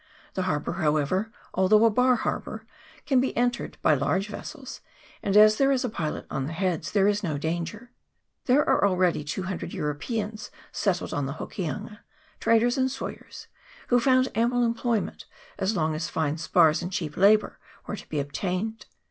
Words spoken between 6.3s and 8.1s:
on the heads there is no danger.